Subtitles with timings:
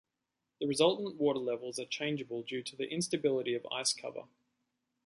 [0.59, 4.23] The resultant water levels are changeable due to the instability of ice cover.